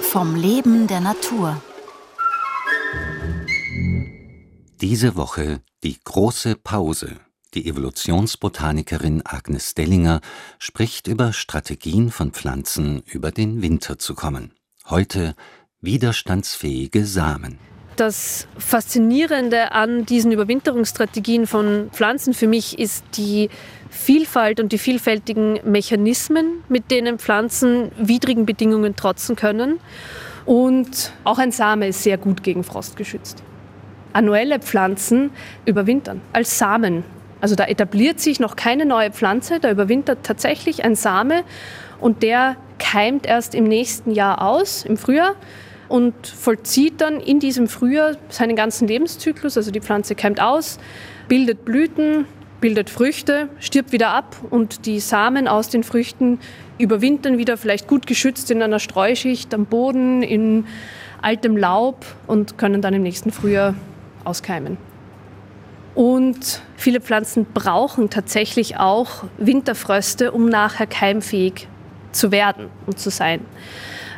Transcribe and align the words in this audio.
Vom 0.00 0.34
Leben 0.34 0.86
der 0.86 1.00
Natur. 1.00 1.60
Diese 4.80 5.16
Woche 5.16 5.60
die 5.84 5.98
große 6.02 6.56
Pause. 6.56 7.16
Die 7.54 7.68
Evolutionsbotanikerin 7.68 9.22
Agnes 9.24 9.74
Dellinger 9.74 10.20
spricht 10.58 11.06
über 11.06 11.32
Strategien 11.32 12.10
von 12.10 12.32
Pflanzen, 12.32 13.02
über 13.02 13.30
den 13.30 13.62
Winter 13.62 13.98
zu 13.98 14.14
kommen. 14.14 14.52
Heute 14.86 15.36
widerstandsfähige 15.80 17.06
Samen. 17.06 17.58
Das 17.96 18.48
Faszinierende 18.58 19.70
an 19.70 20.04
diesen 20.04 20.32
Überwinterungsstrategien 20.32 21.46
von 21.46 21.90
Pflanzen 21.92 22.34
für 22.34 22.48
mich 22.48 22.78
ist 22.78 23.04
die 23.16 23.50
Vielfalt 23.88 24.58
und 24.58 24.72
die 24.72 24.78
vielfältigen 24.78 25.60
Mechanismen, 25.64 26.64
mit 26.68 26.90
denen 26.90 27.20
Pflanzen 27.20 27.92
widrigen 27.96 28.46
Bedingungen 28.46 28.96
trotzen 28.96 29.36
können. 29.36 29.78
Und 30.44 31.12
auch 31.22 31.38
ein 31.38 31.52
Same 31.52 31.86
ist 31.86 32.02
sehr 32.02 32.18
gut 32.18 32.42
gegen 32.42 32.64
Frost 32.64 32.96
geschützt. 32.96 33.42
Annuelle 34.12 34.58
Pflanzen 34.58 35.30
überwintern 35.64 36.20
als 36.32 36.58
Samen. 36.58 37.04
Also 37.40 37.54
da 37.54 37.64
etabliert 37.64 38.20
sich 38.20 38.40
noch 38.40 38.56
keine 38.56 38.86
neue 38.86 39.12
Pflanze, 39.12 39.60
da 39.60 39.70
überwintert 39.70 40.20
tatsächlich 40.24 40.84
ein 40.84 40.96
Same 40.96 41.44
und 42.00 42.22
der 42.22 42.56
keimt 42.78 43.26
erst 43.26 43.54
im 43.54 43.64
nächsten 43.64 44.10
Jahr 44.10 44.42
aus, 44.42 44.84
im 44.84 44.96
Frühjahr 44.96 45.34
und 45.94 46.26
vollzieht 46.26 47.00
dann 47.00 47.20
in 47.20 47.38
diesem 47.38 47.68
Frühjahr 47.68 48.16
seinen 48.28 48.56
ganzen 48.56 48.88
Lebenszyklus. 48.88 49.56
Also 49.56 49.70
die 49.70 49.80
Pflanze 49.80 50.16
keimt 50.16 50.40
aus, 50.40 50.80
bildet 51.28 51.64
Blüten, 51.64 52.24
bildet 52.60 52.90
Früchte, 52.90 53.48
stirbt 53.60 53.92
wieder 53.92 54.10
ab 54.10 54.34
und 54.50 54.86
die 54.86 54.98
Samen 54.98 55.46
aus 55.46 55.68
den 55.68 55.84
Früchten 55.84 56.40
überwintern 56.78 57.38
wieder 57.38 57.56
vielleicht 57.56 57.86
gut 57.86 58.08
geschützt 58.08 58.50
in 58.50 58.60
einer 58.60 58.80
Streuschicht 58.80 59.54
am 59.54 59.66
Boden, 59.66 60.24
in 60.24 60.66
altem 61.22 61.56
Laub 61.56 62.04
und 62.26 62.58
können 62.58 62.82
dann 62.82 62.92
im 62.94 63.02
nächsten 63.02 63.30
Frühjahr 63.30 63.76
auskeimen. 64.24 64.78
Und 65.94 66.60
viele 66.76 67.00
Pflanzen 67.00 67.46
brauchen 67.54 68.10
tatsächlich 68.10 68.78
auch 68.78 69.22
Winterfröste, 69.38 70.32
um 70.32 70.48
nachher 70.48 70.88
keimfähig 70.88 71.68
zu 72.10 72.32
werden 72.32 72.66
und 72.84 72.98
zu 72.98 73.10
sein. 73.10 73.42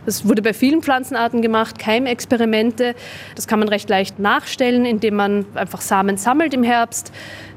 Das 0.06 0.26
wurde 0.26 0.40
bei 0.40 0.54
vielen 0.54 0.82
Pflanzenarten 0.82 1.42
gemacht, 1.42 1.78
Keimexperimente. 1.78 2.94
Das 3.34 3.46
kann 3.48 3.58
man 3.58 3.68
recht 3.68 3.90
leicht 3.90 4.18
nachstellen, 4.20 4.86
indem 4.86 5.16
man 5.16 5.44
einfach 5.54 5.80
Samen 5.80 6.16
sammelt 6.16 6.54
im 6.54 6.62
Herbst, 6.62 7.12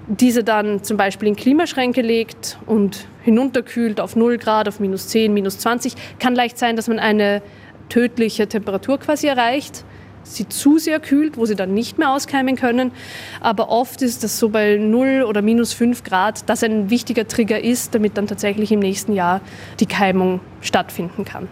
diese 0.08 0.44
dann 0.44 0.84
zum 0.84 0.98
Beispiel 0.98 1.28
in 1.28 1.36
Klimaschränke 1.36 2.02
legt 2.02 2.58
und 2.66 3.08
hinunterkühlt 3.22 4.02
auf 4.02 4.16
0 4.16 4.40
Grad, 4.40 4.68
auf 4.68 4.80
minus 4.80 5.08
10, 5.10 5.32
minus 5.34 5.60
20. 5.60 5.94
Kann 6.18 6.34
leicht 6.34 6.58
sein, 6.58 6.76
dass 6.76 6.88
man 6.88 6.98
eine 6.98 7.44
tödliche 7.88 8.48
Temperatur 8.48 9.00
quasi 9.00 9.28
erreicht 9.28 9.86
sie 10.24 10.48
zu 10.48 10.78
sehr 10.78 11.00
kühlt, 11.00 11.38
wo 11.38 11.46
sie 11.46 11.56
dann 11.56 11.74
nicht 11.74 11.98
mehr 11.98 12.12
auskeimen 12.12 12.56
können. 12.56 12.92
Aber 13.40 13.70
oft 13.70 14.02
ist 14.02 14.24
das 14.24 14.38
so 14.38 14.50
bei 14.50 14.78
0 14.78 15.24
oder 15.28 15.42
minus 15.42 15.74
5 15.74 16.04
Grad, 16.04 16.48
dass 16.50 16.64
ein 16.64 16.90
wichtiger 16.90 17.28
Trigger 17.28 17.60
ist, 17.60 17.96
damit 17.96 18.18
dann 18.18 18.28
tatsächlich 18.28 18.72
im 18.72 18.80
nächsten 18.80 19.14
Jahr 19.14 19.42
die 19.80 19.86
Keimung 19.86 20.40
stattfinden 20.62 21.26
kann. 21.26 21.48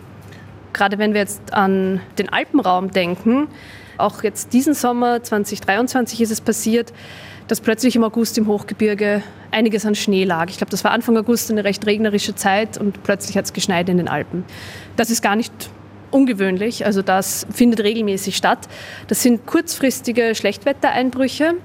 Gerade 0.78 1.00
wenn 1.00 1.14
wir 1.14 1.22
jetzt 1.22 1.54
an 1.54 2.02
den 2.20 2.30
Alpenraum 2.30 2.92
denken, 2.92 3.48
auch 3.98 4.22
jetzt 4.22 4.54
diesen 4.54 4.76
Sommer 4.76 5.24
2023 5.24 6.22
ist 6.22 6.30
es 6.30 6.40
passiert, 6.40 6.94
dass 7.48 7.62
plötzlich 7.62 7.96
im 7.96 8.04
August 8.04 8.38
im 8.38 8.46
Hochgebirge 8.46 9.24
einiges 9.50 9.88
an 9.88 9.96
Schnee 9.96 10.24
lag. 10.24 10.50
Ich 10.50 10.58
glaube, 10.58 10.70
das 10.70 10.84
war 10.84 10.92
Anfang 10.92 11.18
August 11.18 11.50
eine 11.50 11.64
recht 11.64 11.86
regnerische 11.88 12.36
Zeit 12.36 12.78
und 12.78 13.02
plötzlich 13.02 13.38
hat 13.38 13.46
es 13.46 13.54
geschneit 13.54 13.90
in 13.90 13.98
den 13.98 14.08
Alpen. 14.08 14.46
Das 14.98 15.10
ist 15.10 15.24
gar 15.24 15.36
nicht 15.36 15.52
ungewöhnlich, 16.12 16.86
also 16.86 17.02
das 17.02 17.48
findet 17.52 17.80
regelmäßig 17.80 18.38
statt. 18.38 18.68
Das 19.08 19.24
sind 19.24 19.48
kurzfristige 19.48 20.36
Schlechtwettereinbrüche. 20.36 21.56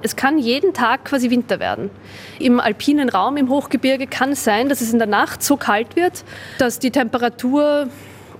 Es 0.00 0.16
kann 0.16 0.38
jeden 0.38 0.72
Tag 0.72 1.04
quasi 1.04 1.28
Winter 1.28 1.60
werden. 1.60 1.90
Im 2.38 2.60
alpinen 2.60 3.10
Raum, 3.10 3.36
im 3.36 3.50
Hochgebirge 3.50 4.06
kann 4.06 4.30
es 4.30 4.44
sein, 4.44 4.70
dass 4.70 4.80
es 4.80 4.92
in 4.92 4.98
der 4.98 5.08
Nacht 5.08 5.42
so 5.42 5.56
kalt 5.56 5.96
wird, 5.96 6.24
dass 6.58 6.78
die 6.78 6.92
Temperatur 6.92 7.88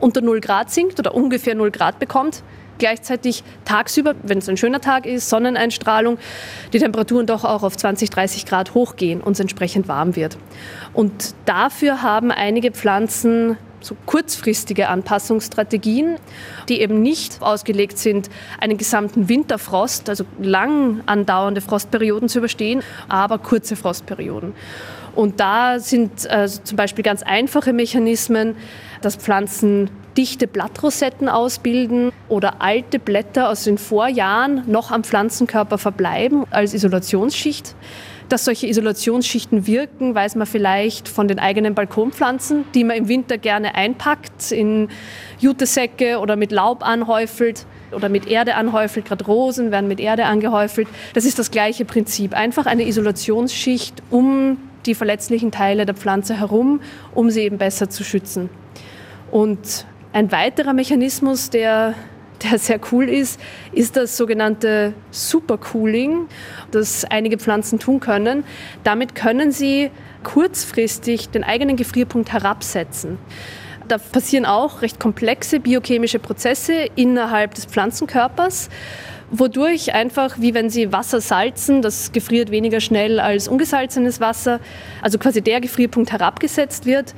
unter 0.01 0.21
0 0.21 0.41
Grad 0.41 0.71
sinkt 0.71 0.99
oder 0.99 1.15
ungefähr 1.15 1.55
0 1.55 1.71
Grad 1.71 1.99
bekommt. 1.99 2.43
Gleichzeitig 2.79 3.43
tagsüber, 3.65 4.15
wenn 4.23 4.39
es 4.39 4.49
ein 4.49 4.57
schöner 4.57 4.81
Tag 4.81 5.05
ist, 5.05 5.29
Sonneneinstrahlung, 5.29 6.17
die 6.73 6.79
Temperaturen 6.79 7.27
doch 7.27 7.45
auch 7.45 7.65
auf 7.65 7.77
20, 7.77 8.09
30 8.11 8.47
Grad 8.47 8.75
hochgehen 8.75 9.21
und 9.21 9.33
es 9.33 9.41
entsprechend 9.41 9.89
warm 9.89 10.15
wird. 10.15 10.39
Und 10.93 11.35
dafür 11.45 12.03
haben 12.03 12.31
einige 12.31 12.71
Pflanzen 12.71 13.57
so 13.81 13.97
kurzfristige 14.07 14.89
Anpassungsstrategien, 14.89 16.17
die 16.69 16.81
eben 16.81 17.01
nicht 17.01 17.43
ausgelegt 17.43 17.99
sind, 17.99 18.29
einen 18.61 18.77
gesamten 18.77 19.29
Winterfrost, 19.29 20.09
also 20.09 20.25
lang 20.41 21.01
andauernde 21.07 21.61
Frostperioden 21.61 22.29
zu 22.29 22.39
überstehen, 22.39 22.83
aber 23.09 23.39
kurze 23.39 23.77
Frostperioden. 23.77 24.53
Und 25.15 25.41
da 25.41 25.79
sind 25.81 26.27
äh, 26.27 26.47
zum 26.49 26.77
Beispiel 26.77 27.03
ganz 27.05 27.23
einfache 27.23 27.73
Mechanismen, 27.73 28.57
dass 29.01 29.17
Pflanzen 29.17 29.91
dichte 30.17 30.49
Blattrosetten 30.49 31.29
ausbilden 31.29 32.11
oder 32.29 32.61
alte 32.61 32.99
Blätter 32.99 33.49
aus 33.51 33.65
den 33.65 33.79
Vorjahren 33.79 34.65
noch 34.67 34.91
am 34.91 35.05
Pflanzenkörper 35.05 35.79
verbleiben 35.79 36.45
als 36.51 36.75
Isolationsschicht. 36.75 37.77
Dass 38.29 38.45
solche 38.45 38.67
Isolationsschichten 38.67 39.67
wirken, 39.67 40.15
weiß 40.15 40.35
man 40.35 40.47
vielleicht 40.47 41.09
von 41.09 41.29
den 41.29 41.39
eigenen 41.39 41.75
Balkonpflanzen, 41.75 42.65
die 42.75 42.85
man 42.85 42.97
im 42.97 43.09
Winter 43.09 43.39
gerne 43.39 43.75
einpackt, 43.75 44.53
in 44.53 44.89
Jutesäcke 45.39 46.19
oder 46.19 46.37
mit 46.37 46.53
Laub 46.53 46.87
anhäufelt 46.87 47.65
oder 47.93 48.11
mit 48.11 48.27
Erde 48.27 48.57
anhäufelt. 48.57 49.07
Gerade 49.07 49.25
Rosen 49.25 49.71
werden 49.71 49.89
mit 49.89 49.99
Erde 49.99 50.27
angehäufelt. 50.27 50.89
Das 51.15 51.25
ist 51.25 51.39
das 51.39 51.51
gleiche 51.51 51.87
Prinzip. 51.87 52.35
Einfach 52.35 52.67
eine 52.67 52.87
Isolationsschicht 52.87 54.03
um 54.11 54.59
die 54.89 54.95
verletzlichen 54.95 55.53
Teile 55.53 55.87
der 55.87 55.95
Pflanze 55.95 56.39
herum, 56.39 56.81
um 57.15 57.31
sie 57.31 57.43
eben 57.43 57.59
besser 57.59 57.89
zu 57.89 58.03
schützen. 58.03 58.51
Und 59.31 59.87
ein 60.13 60.33
weiterer 60.33 60.73
Mechanismus, 60.73 61.51
der 61.51 61.95
der 62.43 62.59
sehr 62.59 62.81
cool 62.93 63.09
ist, 63.09 63.41
ist 63.73 63.97
das 63.97 64.17
sogenannte 64.17 64.95
Supercooling, 65.11 66.29
das 66.71 67.05
einige 67.05 67.39
Pflanzen 67.39 67.79
tun 67.79 68.01
können. 68.01 68.45
Damit 68.85 69.15
können 69.15 69.53
sie 69.53 69.91
kurzfristig 70.23 71.31
den 71.31 71.45
eigenen 71.45 71.77
Gefrierpunkt 71.77 72.33
herabsetzen. 72.33 73.19
Da 73.89 73.99
passieren 73.99 74.45
auch 74.45 74.83
recht 74.83 75.01
komplexe 75.01 75.61
biochemische 75.61 76.19
Prozesse 76.19 76.89
innerhalb 76.95 77.55
des 77.55 77.65
Pflanzenkörpers, 77.65 78.69
wodurch 79.31 79.95
einfach, 79.95 80.39
wie 80.39 80.55
wenn 80.55 80.71
Sie 80.71 80.93
Wasser 80.93 81.21
salzen, 81.21 81.83
das 81.83 82.13
gefriert 82.13 82.51
weniger 82.51 82.81
schnell 82.81 83.21
als 83.21 83.49
ungesalzenes 83.49 84.21
Wasser, 84.21 84.61
also 85.03 85.19
quasi 85.19 85.43
der 85.43 85.61
Gefrierpunkt 85.61 86.13
herabgesetzt 86.13 86.87
wird, 86.87 87.15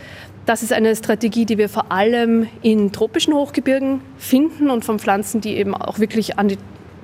das 0.47 0.62
ist 0.62 0.72
eine 0.72 0.97
Strategie, 0.97 1.44
die 1.44 1.59
wir 1.59 1.69
vor 1.69 1.93
allem 1.93 2.48
in 2.62 2.93
tropischen 2.93 3.34
Hochgebirgen 3.34 4.00
finden 4.19 4.71
und 4.71 4.84
von 4.84 4.98
Pflanzen, 4.98 5.41
die 5.41 5.56
eben 5.56 5.75
auch 5.75 5.98
wirklich 5.98 6.38
an 6.38 6.48
die 6.48 6.59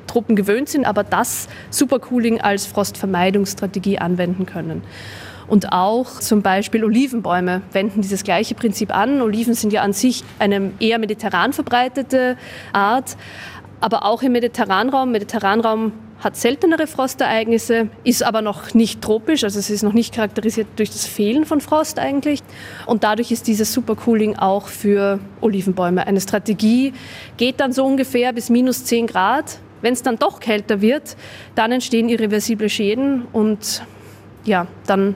Tropen 0.06 0.34
gewöhnt 0.34 0.69
sind, 0.69 0.84
aber 0.84 1.05
das 1.05 1.49
Supercooling 1.71 2.41
als 2.41 2.67
Frostvermeidungsstrategie 2.67 3.99
anwenden 3.99 4.47
können. 4.47 4.83
Und 5.49 5.73
auch 5.73 6.19
zum 6.19 6.43
Beispiel 6.43 6.84
Olivenbäume 6.84 7.62
wenden 7.73 8.00
dieses 8.03 8.25
gleiche 8.25 8.55
Prinzip 8.55 8.94
an. 8.94 9.23
Oliven 9.23 9.55
sind 9.55 9.73
ja 9.73 9.83
an 9.83 9.93
sich 9.93 10.25
eine 10.41 10.73
eher 10.81 10.99
mediterran 10.99 11.53
verbreitete 11.53 12.37
Art, 12.73 13.17
aber 13.81 14.04
auch 14.04 14.22
im 14.22 14.32
Mediterranraum. 14.32 15.12
Mediterranraum 15.12 15.92
hat 16.20 16.37
seltenere 16.37 16.87
Frostereignisse, 16.87 17.88
ist 18.04 18.22
aber 18.22 18.41
noch 18.41 18.72
nicht 18.75 19.03
tropisch, 19.03 19.44
also 19.44 19.59
es 19.59 19.69
ist 19.69 19.82
noch 19.82 19.92
nicht 19.92 20.14
charakterisiert 20.14 20.67
durch 20.76 20.90
das 20.90 21.05
Fehlen 21.05 21.44
von 21.44 21.61
Frost 21.61 21.99
eigentlich. 21.99 22.43
Und 22.87 23.05
dadurch 23.05 23.31
ist 23.31 23.46
dieses 23.46 23.73
Supercooling 23.73 24.37
auch 24.37 24.69
für 24.69 25.19
Olivenbäume 25.40 26.06
eine 26.06 26.20
Strategie, 26.20 26.94
geht 27.37 27.61
dann 27.61 27.73
so 27.73 27.84
ungefähr 27.84 28.32
bis 28.32 28.49
minus 28.49 28.84
10 28.84 29.06
Grad. 29.06 29.58
Wenn 29.82 29.93
es 29.93 30.02
dann 30.02 30.17
doch 30.17 30.40
kälter 30.40 30.81
wird, 30.81 31.17
dann 31.55 31.70
entstehen 31.70 32.08
irreversible 32.08 32.70
Schäden 32.70 33.26
und 33.32 33.82
ja, 34.44 34.67
dann 34.87 35.14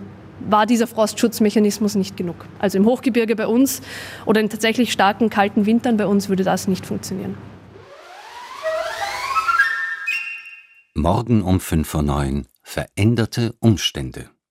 war 0.49 0.67
dieser 0.67 0.87
Frostschutzmechanismus 0.87 1.95
nicht 1.95 2.17
genug. 2.17 2.47
Also 2.59 2.79
im 2.79 2.85
Hochgebirge 2.85 3.37
bei 3.37 3.47
uns 3.47 3.81
oder 4.27 4.41
in 4.41 4.49
tatsächlich 4.49 4.93
starken 4.93 5.31
kalten 5.31 5.67
Wintern 5.67 5.97
bei 5.97 6.07
uns 6.07 6.29
würde 6.29 6.45
das 6.45 6.69
nicht 6.69 6.87
funktionieren. 6.87 7.37
Morgen 11.01 11.43
um 11.43 11.59
5.09 11.59 12.37
Uhr 12.37 12.45
veränderte 12.63 13.55
Umstände. 13.59 14.31